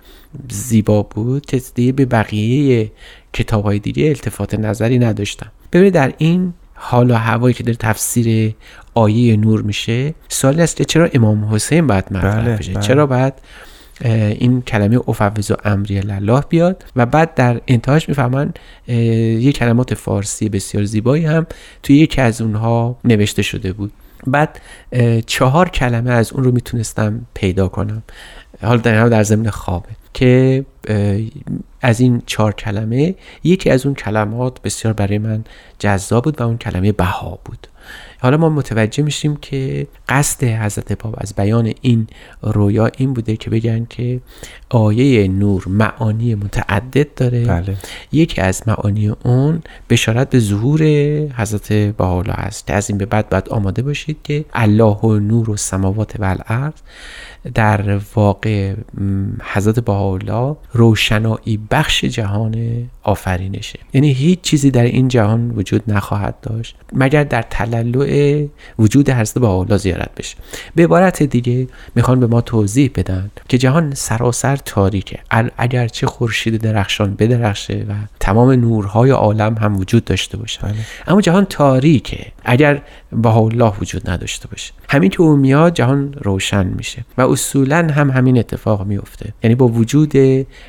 زیبا 0.51 1.03
بود 1.03 1.47
که 1.47 1.63
دیگه 1.75 1.93
به 1.93 2.05
بقیه 2.05 2.93
کتاب 3.33 3.65
های 3.65 3.79
دیگه 3.79 4.05
التفات 4.05 4.55
نظری 4.55 4.99
نداشتم. 4.99 5.53
ببینید 5.73 5.95
در 5.95 6.13
این 6.19 6.53
حال 6.75 7.11
و 7.11 7.15
هوایی 7.15 7.55
که 7.55 7.63
داره 7.63 7.77
تفسیر 7.77 8.55
آیه 8.95 9.37
نور 9.37 9.63
میشه 9.63 10.15
سوالی 10.29 10.63
است 10.63 10.77
که 10.77 10.85
چرا 10.85 11.09
امام 11.15 11.55
حسین 11.55 11.87
باید 11.87 12.05
مطرح 12.11 12.45
بله، 12.45 12.57
بشه؟ 12.57 12.73
بله. 12.73 12.83
چرا 12.83 13.07
باید 13.07 13.35
این 14.05 14.63
کلمه 14.63 15.01
افوض 15.09 15.51
و 15.51 15.55
امری 15.65 15.99
الله 15.99 16.43
بیاد؟ 16.49 16.85
و 16.97 17.07
بعد 17.07 17.35
در 17.35 17.61
انتهاش 17.69 18.09
می‌فهمن 18.09 18.53
یه 18.87 19.53
کلمات 19.53 19.95
فارسی 19.95 20.49
بسیار 20.49 20.85
زیبایی 20.85 21.25
هم 21.25 21.47
توی 21.83 21.97
یکی 21.97 22.21
از 22.21 22.41
اونها 22.41 22.99
نوشته 23.05 23.43
شده 23.43 23.73
بود. 23.73 23.93
بعد 24.27 24.61
چهار 25.27 25.69
کلمه 25.69 26.11
از 26.11 26.33
اون 26.33 26.45
رو 26.45 26.53
می‌تونستم 26.53 27.27
پیدا 27.35 27.69
کنم. 27.69 28.03
حالا 28.63 28.81
در 28.81 29.09
در 29.09 29.23
زمین 29.23 29.51
خوابه. 29.51 29.89
که 30.15 30.65
از 31.83 32.01
این 32.01 32.23
چهار 32.27 32.53
کلمه 32.53 33.15
یکی 33.45 33.71
از 33.71 33.87
اون 33.87 33.95
کلمات 33.95 34.63
بسیار 34.63 34.95
برای 34.95 35.19
من 35.19 35.45
جذاب 35.79 36.25
بود 36.25 36.41
و 36.41 36.45
اون 36.45 36.59
کلمه 36.59 36.93
بها 36.93 37.39
بود. 37.45 37.67
حالا 38.21 38.37
ما 38.37 38.49
متوجه 38.49 39.03
میشیم 39.03 39.37
که 39.37 39.87
قصد 40.09 40.45
حضرت 40.45 41.03
باب 41.03 41.15
از 41.19 41.35
بیان 41.35 41.73
این 41.81 42.07
رویا 42.43 42.91
این 42.97 43.13
بوده 43.13 43.37
که 43.37 43.51
بگن 43.51 43.87
که 43.91 44.21
آیه 44.69 45.29
نور 45.29 45.65
معانی 45.69 46.35
متعدد 46.35 47.15
داره. 47.15 47.45
بله. 47.45 47.77
یکی 48.13 48.41
از 48.41 48.63
معانی 48.67 49.09
اون 49.09 49.63
بشارت 49.91 50.31
به 50.31 50.39
ظهور 50.39 50.83
حضرت 51.37 51.73
بهاءالله 51.73 52.35
است 52.35 52.71
از 52.71 52.91
این 52.91 52.99
به 52.99 53.07
بعد 53.07 53.29
باید 53.29 53.49
آماده 53.49 53.83
باشید 53.83 54.17
که 54.25 54.45
الله 54.53 54.97
و 54.97 55.19
نور 55.19 55.51
و 55.51 55.57
سماوات 55.57 56.15
و 56.19 56.25
الارض 56.25 56.73
در 57.55 58.01
واقع 58.15 58.75
حضرت 59.41 59.79
بهاءالله 59.81 60.57
روشنایی 60.73 61.61
بخش 61.71 62.05
جهان 62.05 62.89
آفرینشه. 63.03 63.79
یعنی 63.93 64.13
هیچ 64.13 64.41
چیزی 64.41 64.71
در 64.71 64.85
این 64.85 65.09
جهان 65.09 65.51
وجود 65.51 65.83
نخواهد 65.89 66.41
داشت. 66.43 66.77
مگر 66.93 67.25
در 67.25 67.43
وجود 68.79 69.11
حضرت 69.11 69.39
بهاءالله 69.39 69.77
زیارت 69.77 70.11
بشه. 70.17 70.37
به 70.75 70.85
عبارت 70.85 71.23
دیگه 71.23 71.69
می‌خوان 71.95 72.21
به 72.21 72.27
ما 72.27 72.41
توضیح 72.41 72.91
بدن 72.95 73.31
که 73.49 73.59
جهان 73.59 73.95
سراسر 73.95 74.57
تاریکه. 74.57 75.19
ال- 75.31 75.51
اگرچه 75.59 76.07
خورشید 76.07 76.63
درخشان 76.63 77.15
بدرخشه 77.15 77.87
و 77.89 77.93
تمام 78.21 78.51
نورهای 78.51 79.11
عالم 79.11 79.55
هم 79.55 79.77
وجود 79.77 80.05
داشته 80.05 80.37
باشه. 80.37 80.61
بله. 80.63 80.75
اما 81.07 81.21
جهان 81.21 81.45
تاریکه. 81.45 82.27
اگر 82.45 82.83
بهاءالله 83.13 83.73
وجود 83.81 84.11
نداشته 84.11 84.49
باشه. 84.49 84.73
همین 84.89 85.11
که 85.11 85.21
او 85.21 85.37
میاد 85.37 85.75
جهان 85.75 86.15
روشن 86.21 86.67
میشه. 86.67 87.05
و 87.19 87.23
اصولا 87.23 87.89
هم 87.95 88.11
همین 88.11 88.39
اتفاق 88.39 88.87
میفته. 88.87 89.33
یعنی 89.43 89.55
با 89.55 89.69
وجود 89.69 90.13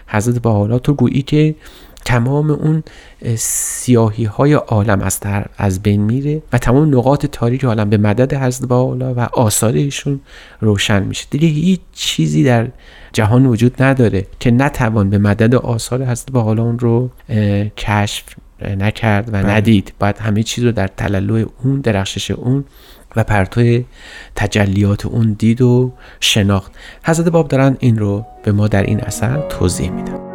حضرت 0.07 0.41
بهاءالله 0.41 0.79
تو 0.79 0.93
گویی 0.93 1.21
که 1.21 1.55
تمام 2.05 2.51
اون 2.51 2.83
سیاهی 3.35 4.23
های 4.23 4.53
عالم 4.53 5.01
از, 5.01 5.19
در 5.19 5.45
از 5.57 5.81
بین 5.81 6.01
میره 6.01 6.41
و 6.53 6.57
تمام 6.57 6.95
نقاط 6.95 7.25
تاریک 7.25 7.63
عالم 7.63 7.89
به 7.89 7.97
مدد 7.97 8.33
حضرت 8.33 8.69
بهاءالله 8.69 9.05
و 9.05 9.27
آثار 9.33 9.73
ایشون 9.73 10.19
روشن 10.59 11.03
میشه. 11.03 11.25
دیگه 11.29 11.47
هیچ 11.47 11.79
چیزی 11.93 12.43
در 12.43 12.67
جهان 13.13 13.45
وجود 13.45 13.83
نداره 13.83 14.25
که 14.39 14.51
نتوان 14.51 15.09
به 15.09 15.17
مدد 15.17 15.55
آثار 15.55 16.05
حضرت 16.05 16.31
بهاءالله 16.31 16.63
اون 16.63 16.79
رو 16.79 17.09
کشف 17.77 18.23
نکرد 18.61 19.29
و 19.33 19.35
ندید. 19.35 19.93
باید 19.99 20.17
همه 20.17 20.43
چیز 20.43 20.63
رو 20.63 20.71
در 20.71 20.87
تلالو 20.87 21.45
اون 21.63 21.81
درخشش 21.81 22.31
اون 22.31 22.65
و 23.15 23.23
پرتو 23.23 23.83
تجلیات 24.35 25.05
اون 25.05 25.35
دید 25.39 25.61
و 25.61 25.93
شناخت. 26.19 26.71
حضرت 27.03 27.27
باب 27.27 27.47
دارن 27.47 27.77
این 27.79 27.99
رو 27.99 28.25
به 28.43 28.51
ما 28.51 28.67
در 28.67 28.83
این 28.83 29.01
اثر 29.01 29.47
توضیح 29.49 29.89
میدن. 29.89 30.30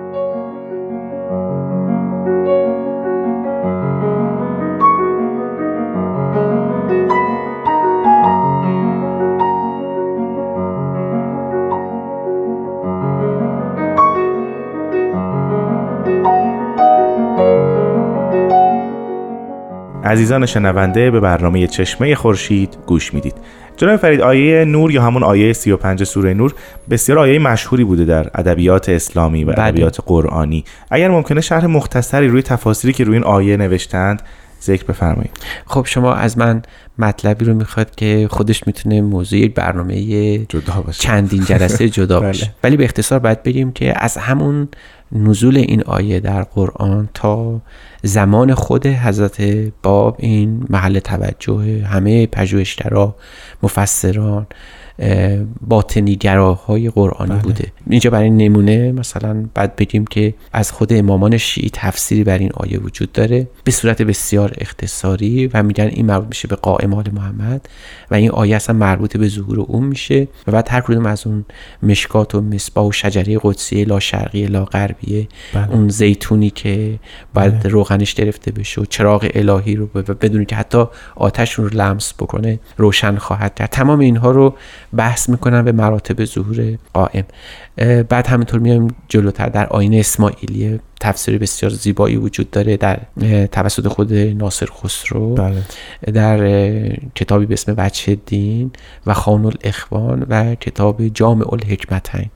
عزیزان 20.07 20.47
شنونده 20.47 21.11
به 21.11 21.21
برنامه 21.21 21.67
چشمه 21.67 22.15
خورشید 22.15 22.77
گوش 22.87 23.15
می‌دید 23.15 23.35
جناب 23.77 23.97
فرید 23.97 24.21
آیه 24.21 24.65
نور 24.65 24.93
یا 24.93 25.03
همون 25.03 25.23
آیه 25.23 25.53
35 25.53 26.05
سوره 26.05 26.35
نور 26.35 26.55
بسیار 26.91 27.19
آیه 27.19 27.39
مشهوری 27.39 27.85
بوده 27.85 28.05
در 28.05 28.31
ادبیات 28.35 28.89
اسلامی 28.89 29.45
و 29.45 29.53
بله. 29.53 29.65
ادبیات 29.65 29.99
قرآنی 30.07 30.65
اگر 30.91 31.09
ممکنه 31.09 31.41
شرح 31.41 31.67
مختصری 31.67 32.29
روی 32.29 32.43
تفاسیری 32.43 32.93
که 32.93 33.05
روی 33.05 33.17
این 33.17 33.25
آیه 33.25 33.57
نوشتند 33.57 34.23
ذکر 34.67 34.85
بفرمایید. 34.85 35.31
خب 35.67 35.87
شما 35.87 36.15
از 36.15 36.39
من 36.39 36.63
مطلبی 36.99 37.45
رو 37.45 37.55
می‌خواد 37.55 37.95
که 37.95 38.29
خودش 38.31 38.67
می‌تونه 38.67 39.01
موضوع 39.01 39.49
برنامه 39.49 40.39
جدا 40.39 40.81
باشه. 40.87 41.03
چندین 41.03 41.45
جلسه 41.45 41.89
جدا 41.89 42.19
بله. 42.21 42.29
باشه. 42.29 42.55
ولی 42.65 42.77
به 42.77 42.85
اختصار 42.85 43.19
باید 43.19 43.43
بگیم 43.43 43.73
که 43.73 44.05
از 44.05 44.17
همون 44.17 44.69
نزول 45.13 45.57
این 45.57 45.83
آیه 45.83 46.21
در 46.21 46.43
قرآن 46.43 47.09
تا 47.15 47.61
زمان 48.03 48.55
خود 48.55 48.87
حضرت 48.87 49.43
باب 49.83 50.17
این 50.19 50.67
محل 50.71 50.99
توجه 50.99 51.85
همه 51.85 52.27
پژوهشگرا 52.27 53.17
مفسران 53.63 54.47
اه، 54.99 55.45
باطنیگراهای 55.61 56.91
قرآنی 56.91 57.31
بله. 57.31 57.43
بوده 57.43 57.73
اینجا 57.91 58.11
برای 58.11 58.31
نمونه 58.31 58.93
مثلا 58.93 59.45
بعد 59.55 59.77
بگیم 59.77 60.05
که 60.05 60.35
از 60.53 60.73
خود 60.73 60.93
امامان 60.93 61.37
شیعی 61.37 61.71
تفسیری 61.73 62.25
بر 62.25 62.39
این 62.39 62.51
آیه 62.55 62.79
وجود 62.79 63.13
داره 63.13 63.49
به 63.65 63.71
صورت 63.71 64.03
بسیار 64.03 64.53
اختصاری 64.59 65.47
و 65.47 65.63
میگن 65.63 65.85
این 65.85 66.07
مربوط 66.07 66.29
میشه 66.29 66.49
به 66.49 66.57
قائم 66.57 66.95
آل 66.95 67.05
محمد 67.13 67.69
و 68.11 68.15
این 68.15 68.31
آیه 68.31 68.57
اصلا 68.57 68.77
مربوط 68.77 69.17
به 69.17 69.29
ظهور 69.29 69.61
اون 69.61 69.85
میشه 69.85 70.29
و 70.47 70.53
بعد 70.53 70.69
هر 70.71 70.81
کدوم 70.81 71.07
از 71.07 71.27
اون 71.27 71.45
مشکات 71.83 72.35
و 72.35 72.41
مصباح 72.41 72.87
و 72.87 72.93
شجره 72.93 73.39
قدسیه 73.43 73.85
لا 73.85 74.01
شرقیه 74.01 74.49
لا 74.49 74.65
غربیه 74.65 75.29
بله. 75.55 75.71
اون 75.71 75.89
زیتونی 75.89 76.51
که 76.51 76.99
باید 77.35 77.67
روغنش 77.67 78.15
گرفته 78.15 78.51
بشه 78.51 78.81
و 78.81 78.85
چراغ 78.85 79.31
الهی 79.35 79.77
رو 79.77 79.87
بدونی 79.87 80.45
که 80.45 80.57
حتی 80.57 80.85
آتش 81.17 81.53
رو 81.53 81.69
لمس 81.69 82.15
بکنه 82.15 82.59
روشن 82.77 83.17
خواهد 83.17 83.55
کرد 83.55 83.71
تمام 83.71 83.99
اینها 83.99 84.31
رو 84.31 84.55
بحث 84.97 85.29
می‌کنن 85.29 85.63
به 85.63 85.73
مراتب 85.73 86.25
ظهور 86.25 86.79
قائم. 86.93 87.25
بعد 88.09 88.27
همینطور 88.27 88.61
میایم 88.61 88.89
جلوتر 89.09 89.49
در 89.49 89.67
آینه 89.67 89.97
اسماعیلی 89.97 90.81
تفسیر 91.01 91.39
بسیار 91.39 91.73
زیبایی 91.73 92.17
وجود 92.17 92.51
داره 92.51 92.77
در 92.77 92.99
توسط 93.53 93.89
خود 93.89 94.15
ناصر 94.15 94.67
خسرو. 94.67 95.35
بله. 95.35 95.63
در 96.13 96.39
کتابی 97.15 97.47
به 97.47 97.53
اسم 97.53 97.75
وجه 97.77 98.15
دین 98.27 98.71
و 99.07 99.15
خان 99.15 99.47
الاخوان 99.47 100.27
و 100.29 100.55
کتاب 100.55 101.09
جامع 101.09 101.53
الحکمتین. 101.53 102.31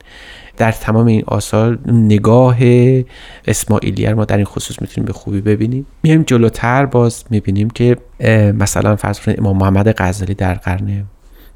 در 0.57 0.71
تمام 0.71 1.05
این 1.05 1.23
آثار 1.27 1.79
نگاه 1.87 2.57
اسماعیلیه 3.47 4.09
رو 4.09 4.15
ما 4.15 4.25
در 4.25 4.37
این 4.37 4.45
خصوص 4.45 4.81
می‌تونیم 4.81 5.05
به 5.05 5.13
خوبی 5.13 5.41
ببینیم. 5.41 5.85
میایم 6.03 6.23
جلوتر 6.23 6.85
باز 6.85 7.23
می‌بینیم 7.29 7.69
که 7.69 7.97
مثلا 8.53 8.95
فرض 8.95 9.19
کنید 9.19 9.39
امام 9.39 9.57
محمد 9.57 9.95
غزالی 9.97 10.33
در 10.33 10.53
قرن 10.53 11.03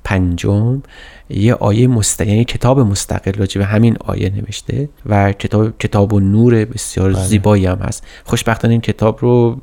پنجم 0.05 0.81
یه 1.29 1.53
آیه 1.53 1.87
مست... 1.87 2.21
یعنی 2.21 2.45
کتاب 2.45 2.79
مستقل 2.79 3.33
راجع 3.33 3.59
به 3.59 3.65
همین 3.65 3.97
آیه 3.99 4.29
نوشته 4.35 4.89
و 5.05 5.31
کتاب 5.31 5.77
کتاب 5.77 6.13
و 6.13 6.19
نور 6.19 6.65
بسیار 6.65 7.13
بله. 7.13 7.23
زیبایی 7.23 7.65
هم 7.65 7.77
هست 7.77 8.03
خوشبختانه 8.23 8.71
این 8.71 8.81
کتاب 8.81 9.17
رو 9.21 9.57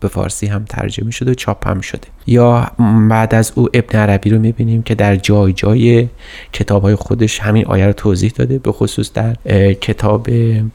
به 0.00 0.08
فارسی 0.08 0.46
هم 0.46 0.64
ترجمه 0.64 1.10
شده 1.10 1.30
و 1.30 1.34
چاپ 1.34 1.68
هم 1.68 1.80
شده 1.80 2.08
یا 2.26 2.70
بعد 3.10 3.34
از 3.34 3.52
او 3.54 3.68
ابن 3.74 3.98
عربی 3.98 4.30
رو 4.30 4.38
می‌بینیم 4.38 4.82
که 4.82 4.94
در 4.94 5.16
جای 5.16 5.52
جای 5.52 6.08
کتاب 6.52 6.82
های 6.82 6.94
خودش 6.94 7.40
همین 7.40 7.66
آیه 7.66 7.86
رو 7.86 7.92
توضیح 7.92 8.32
داده 8.36 8.58
به 8.58 8.72
خصوص 8.72 9.12
در 9.12 9.34
کتاب 9.72 10.28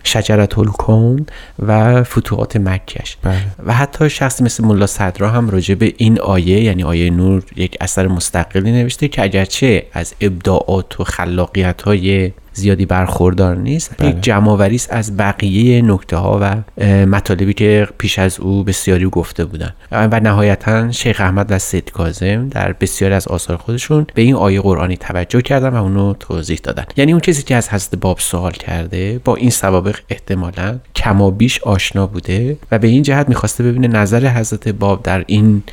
شجرت 0.03 0.57
الکون 0.57 1.25
و 1.59 2.03
فتوحات 2.03 2.57
مکش 2.57 3.17
بله. 3.23 3.37
و 3.65 3.73
حتی 3.73 4.09
شخصی 4.09 4.43
مثل 4.43 4.65
ملا 4.65 4.87
صدرا 4.87 5.29
هم 5.29 5.49
راجع 5.49 5.75
به 5.75 5.93
این 5.97 6.19
آیه 6.19 6.63
یعنی 6.63 6.83
آیه 6.83 7.09
نور 7.09 7.43
یک 7.55 7.77
اثر 7.81 8.07
مستقلی 8.07 8.71
نوشته 8.71 9.07
که 9.07 9.23
اگرچه 9.23 9.85
از 9.93 10.13
ابداعات 10.33 10.99
و 10.99 11.03
خلاقیت 11.03 11.81
های 11.81 12.31
زیادی 12.53 12.85
برخوردار 12.85 13.55
نیست. 13.55 13.95
بله. 13.97 14.09
یک 14.09 14.21
جمعآوری 14.21 14.75
است 14.75 14.93
از 14.93 15.17
بقیه 15.17 15.81
نکته 15.81 16.17
ها 16.17 16.39
و 16.41 16.83
مطالبی 17.05 17.53
که 17.53 17.87
پیش 17.97 18.19
از 18.19 18.39
او 18.39 18.63
بسیاری 18.63 19.05
گفته 19.05 19.45
بودند. 19.45 19.75
و 19.91 20.19
نهایتا 20.19 20.91
شیخ 20.91 21.21
احمد 21.21 21.51
و 21.51 21.59
سید 21.59 21.91
کاظم 21.91 22.49
در 22.49 22.73
بسیاری 22.73 23.13
از 23.13 23.27
آثار 23.27 23.57
خودشون 23.57 24.07
به 24.15 24.21
این 24.21 24.35
آیه 24.35 24.61
قرآنی 24.61 24.97
توجه 24.97 25.41
کردن 25.41 25.69
و 25.69 25.83
اونو 25.83 26.13
توضیح 26.13 26.59
دادن. 26.63 26.83
یعنی 26.97 27.11
اون 27.11 27.21
کسی 27.21 27.43
که 27.43 27.55
از 27.55 27.69
حضرت 27.69 27.95
باب 27.95 28.19
سوال 28.19 28.51
کرده 28.51 29.21
با 29.25 29.35
این 29.35 29.49
سوابق 29.49 29.95
احتمالا 30.09 30.79
کما 30.95 31.31
بیش 31.31 31.61
آشنا 31.61 32.07
بوده 32.07 32.57
و 32.71 32.79
به 32.79 32.87
این 32.87 33.03
جهت 33.03 33.29
می‌خواسته 33.29 33.63
ببینه 33.63 33.87
نظر 33.87 34.27
حضرت 34.27 34.67
باب 34.67 35.03
در 35.03 35.23
این 35.27 35.63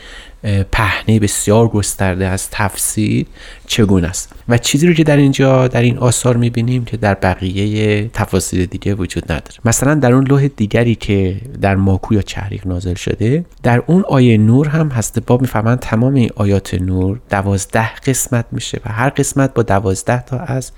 پهنه 0.72 1.20
بسیار 1.20 1.68
گسترده 1.68 2.26
از 2.26 2.48
تفسیر 2.50 3.26
چگونه 3.66 4.08
است؟ 4.08 4.32
و 4.48 4.58
چیزی 4.58 4.86
رو 4.86 4.94
که 4.94 5.04
در 5.04 5.16
اینجا 5.16 5.68
در 5.68 5.82
این 5.82 5.98
آثار 5.98 6.36
می‌بینیم 6.36 6.84
که 6.84 6.96
در 6.96 7.14
بقیه 7.14 8.08
تفاسیر 8.08 8.66
دیگه 8.66 8.94
وجود 8.94 9.24
نداره. 9.24 9.56
مثلا 9.64 9.94
در 9.94 10.12
اون 10.12 10.26
لوح 10.26 10.48
دیگری 10.48 10.94
که 10.94 11.40
در 11.60 11.74
ماکو 11.74 12.14
یا 12.14 12.22
چهریق 12.22 12.66
نازل 12.66 12.94
شده 12.94 13.44
در 13.62 13.82
اون 13.86 14.04
آیه 14.08 14.38
نور 14.38 14.68
هم 14.68 14.88
هست. 14.88 15.18
باب 15.18 15.40
می‌فهمن 15.40 15.76
تمام 15.76 16.14
این 16.14 16.30
آیات 16.36 16.74
نور 16.74 17.20
دوازده 17.30 17.94
قسمت 17.94 18.44
میشه 18.52 18.80
و 18.86 18.92
هر 18.92 19.08
قسمت 19.08 19.54
با 19.54 19.62
دوازده 19.62 20.22
تا 20.22 20.38
از 20.38 20.72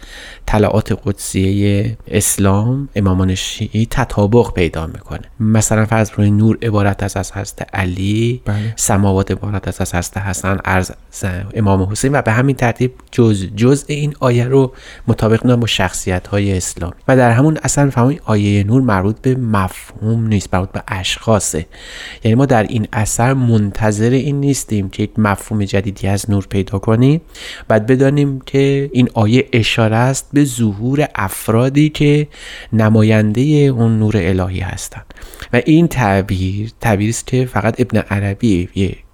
طلعات 0.46 0.98
قدسیه 1.04 1.96
اسلام 2.08 2.88
امامان 2.96 3.34
شیعی 3.34 3.86
تطابق 3.90 4.52
پیدا 4.52 4.86
می‌کنه. 4.86 5.22
مثلا 5.40 5.86
فرض 5.86 6.10
نور 6.18 6.58
عبارت 6.62 7.02
از 7.02 7.16
از 7.16 7.32
حضرت 7.32 7.74
علی 7.74 8.42
بله. 8.44 8.74
سماوات 8.76 9.32
عبارت 9.56 9.80
از 9.80 9.94
حضرت 9.94 10.18
حسن 10.18 10.58
ارز 10.64 10.90
امام 11.54 11.82
حسین 11.82 12.14
و 12.14 12.22
به 12.22 12.32
همین 12.32 12.56
ترتیب 12.56 12.92
جز 13.10 13.46
جز 13.56 13.84
این 13.86 14.14
آیه 14.20 14.44
رو 14.44 14.72
مطابق 15.08 15.44
میدن 15.44 15.60
با 15.60 15.66
شخصیت 15.66 16.26
های 16.26 16.56
اسلام 16.56 16.92
و 17.08 17.16
در 17.16 17.30
همون 17.30 17.58
اصلا 17.62 17.90
فهمید 17.90 18.22
آیه 18.24 18.64
نور 18.64 18.82
مربوط 18.82 19.16
به 19.22 19.34
مفهوم 19.34 20.26
نیست 20.26 20.54
مربوط 20.54 20.70
به 20.70 20.82
اشخاصه. 20.88 21.66
یعنی 22.24 22.34
ما 22.34 22.46
در 22.46 22.62
این 22.62 22.88
اثر 22.92 23.34
منتظر 23.34 24.10
این 24.10 24.40
نیستیم 24.40 24.88
که 24.88 25.02
یک 25.02 25.18
مفهوم 25.18 25.64
جدیدی 25.64 26.08
از 26.08 26.30
نور 26.30 26.46
پیدا 26.50 26.78
کنیم 26.78 27.20
بعد 27.68 27.86
بدانیم 27.86 28.40
که 28.40 28.90
این 28.92 29.08
آیه 29.14 29.48
اشاره 29.52 29.96
است 29.96 30.28
به 30.32 30.44
ظهور 30.44 31.08
افرادی 31.14 31.88
که 31.88 32.28
نماینده 32.72 33.42
اون 33.42 33.98
نور 33.98 34.16
الهی 34.16 34.60
هستند. 34.60 35.14
و 35.52 35.60
این 35.66 35.88
تعبیر 35.88 36.70
تعبیری 36.80 37.10
است 37.10 37.26
که 37.26 37.44
فقط 37.46 37.80
ابن 37.80 37.98
عربی 37.98 38.68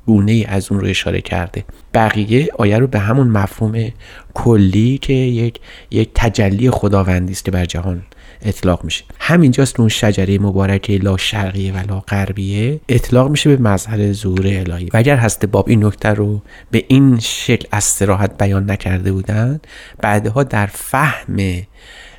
گونه 0.08 0.32
ای 0.32 0.44
از 0.44 0.72
اون 0.72 0.80
رو 0.80 0.86
اشاره 0.86 1.20
کرده. 1.20 1.64
بقیه 1.94 2.48
آیه 2.58 2.78
رو 2.78 2.86
به 2.86 2.98
همون 2.98 3.28
مفهوم 3.28 3.88
کلی 4.34 4.98
که 4.98 5.12
یک 5.12 5.60
یک 5.90 6.10
تجلی 6.14 6.70
خداوندی 6.70 7.32
است 7.32 7.44
که 7.44 7.50
بر 7.50 7.64
جهان 7.64 8.02
اطلاق 8.42 8.84
میشه. 8.84 9.04
همینجاست 9.20 9.80
اون 9.80 9.88
شجره 9.88 10.38
مبارکه 10.38 10.98
لا 10.98 11.16
شرقیه 11.16 11.72
و 11.72 11.76
لا 11.88 12.00
غربیه 12.00 12.80
اطلاق 12.88 13.30
میشه 13.30 13.56
به 13.56 13.62
مظهر 13.62 14.12
ظهور 14.12 14.46
الهی. 14.46 14.86
و 14.86 14.96
اگر 14.96 15.16
هست 15.16 15.46
باب 15.46 15.68
این 15.68 15.84
نکته 15.84 16.08
رو 16.08 16.42
به 16.70 16.84
این 16.88 17.18
شکل 17.20 17.68
از 17.72 17.84
صراحت 17.84 18.38
بیان 18.38 18.70
نکرده 18.70 19.12
بودن 19.12 19.60
بعدها 20.00 20.42
در 20.42 20.66
فهم 20.66 21.36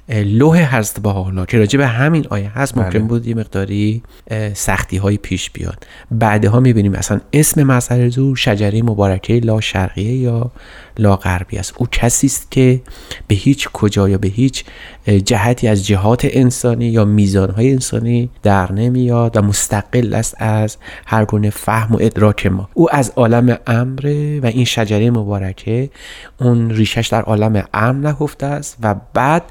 لوح 0.09 0.75
حضرت 0.75 0.99
بهاءالله 0.99 1.45
که 1.45 1.57
راجع 1.57 1.77
به 1.77 1.87
همین 1.87 2.25
آیه 2.29 2.51
هست 2.59 2.77
ممکن 2.77 2.89
بله. 2.89 2.99
بود 2.99 3.27
یه 3.27 3.35
مقداری 3.35 4.03
سختی 4.53 4.97
های 4.97 5.17
پیش 5.17 5.51
بیاد. 5.51 5.87
بعدها 6.11 6.59
می‌بینیم 6.59 6.95
اصلا 6.95 7.19
اسم 7.33 7.63
مظهر 7.63 8.09
زور 8.09 8.35
شجره 8.35 8.81
مبارکه 8.81 9.39
لا 9.43 9.61
شرقیه 9.61 10.15
یا 10.15 10.51
لا 10.97 11.15
غربی 11.15 11.57
است. 11.57 11.73
او 11.77 11.87
کسی 11.91 12.27
است 12.27 12.51
که 12.51 12.81
به 13.27 13.35
هیچ 13.35 13.69
کجا 13.69 14.09
یا 14.09 14.17
به 14.17 14.27
هیچ 14.27 14.65
جهتی 15.25 15.67
از 15.67 15.87
جهات 15.87 16.27
انسانی 16.29 16.85
یا 16.85 17.05
میزانهای 17.05 17.71
انسانی 17.71 18.29
در 18.43 18.71
نمیاد 18.71 19.37
و 19.37 19.41
مستقل 19.41 20.13
است 20.13 20.35
از 20.39 20.77
هر 21.05 21.25
گونه 21.25 21.49
فهم 21.49 21.95
و 21.95 21.97
ادراک 22.01 22.45
ما. 22.45 22.69
او 22.73 22.95
از 22.95 23.13
عالم 23.15 23.57
امره 23.67 24.39
و 24.39 24.45
این 24.45 24.65
شجره 24.65 25.11
مبارکه 25.11 25.89
اون 26.39 26.69
ریشش 26.69 27.07
در 27.07 27.22
عالم 27.22 27.63
امر 27.74 28.07
نهفته 28.07 28.45
است 28.45 28.77
و 28.81 28.95
بعد 29.13 29.43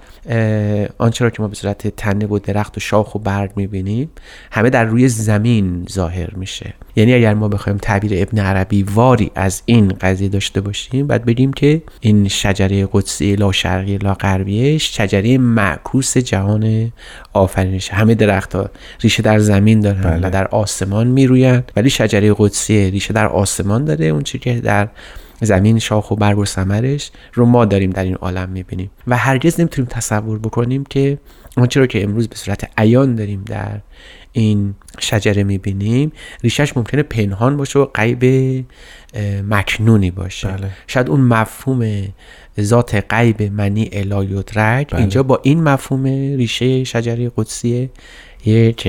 آنچه 0.99 1.25
را 1.25 1.31
که 1.31 1.43
ما 1.43 1.49
به 1.49 1.55
صورت 1.55 1.89
تنه 1.89 2.27
و 2.27 2.39
درخت 2.39 2.77
و 2.77 2.81
شاخ 2.81 3.15
و 3.15 3.19
برگ 3.19 3.51
می‌بینیم 3.57 4.11
همه 4.53 4.71
در 4.71 4.85
روی 4.85 5.09
زمین 5.09 5.87
ظاهر 5.91 6.35
میشه. 6.35 6.75
یعنی 6.97 7.15
اگر 7.15 7.35
ما 7.35 7.49
بخوایم 7.49 7.79
تعبیر 7.79 8.13
ابن 8.15 8.39
عربی 8.39 8.83
واری 8.83 9.31
از 9.35 9.63
این 9.65 9.89
قضیه 9.89 10.29
داشته 10.29 10.61
باشیم 10.61 11.07
بعد 11.07 11.25
بگیم 11.25 11.53
که 11.53 11.83
این 12.01 12.29
شجره 12.29 12.89
قدسی 12.93 13.37
لا 13.37 13.53
شرقی 13.53 13.99
لا 13.99 14.15
غربیه 14.15 14.79
شجره 14.79 15.39
معکوس 15.39 16.19
جهان 16.19 16.93
آفرینش. 17.33 17.91
همه 17.91 18.15
درخت 18.15 18.55
ها 18.55 18.71
ریشه 19.01 19.23
در 19.23 19.39
زمین 19.39 19.81
دارن 19.81 20.03
بله. 20.03 20.27
و 20.27 20.31
در 20.31 20.49
آسمان 20.49 21.07
میرویند 21.07 21.73
ولی 21.77 21.91
شجره 21.91 22.35
قدسی 22.39 22.91
ریشه 22.91 23.13
در 23.13 23.27
آسمان 23.27 23.85
داره 23.85 24.07
اون 24.07 24.23
چیزی 24.23 24.39
که 24.39 24.61
در 24.61 24.89
زمین 25.41 25.79
شاخ 25.79 26.11
و 26.11 26.17
برگ 26.17 26.39
و 26.39 26.45
ثمرش 26.45 27.11
رو 27.35 27.47
ما 27.47 27.65
داریم 27.65 27.91
در 27.91 28.05
این 28.05 28.15
عالم 28.15 28.49
می‌بینیم 28.49 28.91
و 29.07 29.17
هرگز 29.17 29.61
نمی‌تونیم 29.61 29.89
تصور 29.91 30.39
بکنیم 30.39 30.85
که 30.85 31.19
آنچه 31.57 31.81
رو 31.81 31.87
که 31.87 32.03
امروز 32.03 32.29
به 32.29 32.37
صورت 32.37 32.71
عیان 32.79 33.15
داریم 33.15 33.45
در 33.47 33.81
این 34.33 34.75
شجره 34.99 35.45
می‌بینیم 35.45 36.13
ریشش 36.43 36.77
ممکنه 36.77 37.03
پنهان 37.03 37.57
باشه 37.57 37.79
و 37.79 37.85
غیب 37.85 38.25
اه، 39.15 39.43
مکنونی 39.43 40.11
باشه 40.11 40.49
بله. 40.49 40.71
شاید 40.87 41.09
اون 41.09 41.21
مفهوم 41.21 42.09
ذات 42.61 43.05
غیب 43.15 43.43
منی 43.43 43.91
الا 43.93 44.25
یدرک 44.25 44.91
بله. 44.91 45.01
اینجا 45.01 45.23
با 45.23 45.41
این 45.43 45.63
مفهوم 45.63 46.05
ریشه 46.37 46.85
شجره 46.85 47.33
قدسیه 47.37 47.91
یک 48.45 48.87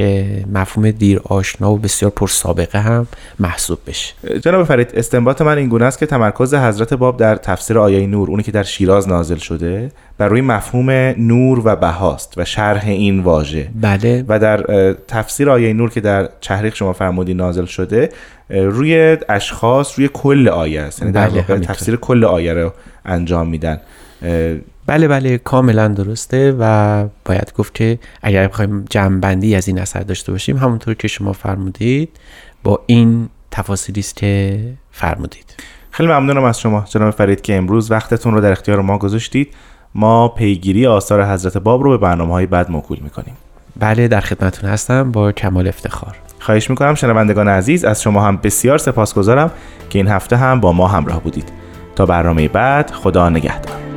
مفهوم 0.54 0.92
دیر 0.92 1.22
آشنا 1.24 1.74
و 1.74 1.78
بسیار 1.78 2.12
پرسابقه 2.12 2.80
هم 2.80 3.08
محسوب 3.40 3.80
بشه. 3.88 4.14
جناب 4.44 4.64
فرید 4.64 4.92
استنباط 4.94 5.42
من 5.42 5.58
این 5.58 5.70
گونه 5.70 5.86
است 5.86 6.00
که 6.00 6.06
تمرکز 6.06 6.54
حضرت 6.54 6.94
باب 6.94 7.18
در 7.18 7.36
تفسیر 7.36 7.80
آیه 7.80 8.08
نور 8.08 8.30
اونی 8.30 8.44
که 8.44 8.52
در 8.52 8.64
شیراز 8.64 9.08
نازل 9.08 9.38
شده 9.38 9.92
بر 10.18 10.28
روی 10.28 10.42
مفهوم 10.42 10.90
نور 11.18 11.62
و 11.66 11.76
بهاست 11.76 12.34
و 12.38 12.46
شرح 12.46 12.84
این 12.86 13.20
واژه. 13.20 13.70
بله. 13.82 14.26
و 14.28 14.40
در 14.40 14.94
تفسیر 15.08 15.50
آیه 15.50 15.74
نور 15.74 15.90
که 15.90 16.02
در 16.02 16.30
چهریق 16.42 16.76
شما 16.76 16.94
فرمودی 16.94 17.34
نازل 17.34 17.66
شده 17.66 18.10
روی 18.50 19.18
اشخاص 19.30 20.00
روی 20.00 20.10
کل 20.14 20.48
آیه 20.48 20.82
است. 20.82 21.00
یعنی 21.00 21.12
در 21.12 21.30
بله، 21.30 21.38
واقع. 21.38 21.58
تفسیر 21.58 21.96
کل 21.96 22.26
آیه 22.26 22.54
رو 22.54 22.74
انجام 23.06 23.48
میدن. 23.48 23.80
بله 24.90 25.08
بله 25.08 25.38
کاملا 25.38 25.88
درسته 25.88 26.56
و 26.60 27.06
باید 27.26 27.54
گفت 27.58 27.76
که 27.76 28.00
اگر 28.22 28.48
بخوایم 28.48 28.86
جمعبندی 28.90 29.56
از 29.56 29.68
این 29.68 29.80
اثر 29.80 30.00
داشته 30.00 30.32
باشیم 30.32 30.58
همونطور 30.58 30.94
که 30.94 31.08
شما 31.08 31.34
فرمودید 31.34 32.10
با 32.64 32.82
این 32.86 33.30
تفاصیلی 33.52 34.00
است 34.00 34.16
که 34.16 34.60
فرمودید. 34.92 35.56
خیلی 35.92 36.10
ممنونم 36.10 36.44
از 36.44 36.60
شما 36.60 36.86
جناب 36.90 37.12
فرید 37.12 37.42
که 37.42 37.56
امروز 37.56 37.92
وقتتون 37.92 38.34
رو 38.34 38.42
در 38.42 38.52
اختیار 38.52 38.82
ما 38.82 38.98
گذاشتید. 38.98 39.54
ما 39.96 40.28
پیگیری 40.28 40.88
آثار 40.88 41.26
حضرت 41.26 41.58
باب 41.58 41.84
رو 41.84 41.90
به 41.90 41.98
برنامه 41.98 42.34
های 42.34 42.46
بعد 42.46 42.72
موکول 42.72 43.00
می‌کنیم. 43.02 43.38
بله 43.80 44.08
در 44.08 44.22
خدمتون 44.22 44.70
هستم 44.70 45.12
با 45.12 45.32
کمال 45.32 45.68
افتخار. 45.68 46.16
خواهش 46.40 46.70
می‌کنم 46.70 46.96
شنوندگان 46.96 47.48
عزیز 47.48 47.86
از 47.86 48.02
شما 48.02 48.22
هم 48.22 48.38
بسیار 48.38 48.78
سپاسگزارم 48.78 49.52
که 49.90 50.00
این 50.00 50.08
هفته 50.08 50.38
هم 50.38 50.60
با 50.60 50.72
ما 50.72 50.88
همراه 50.88 51.24
بودید. 51.24 51.52
تا 51.96 52.06
برنامه 52.06 52.48
بعد 52.48 52.92
خدا 52.92 53.30
نگهدار. 53.30 53.89